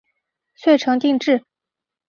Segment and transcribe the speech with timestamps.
[0.55, 1.43] 遂成定制。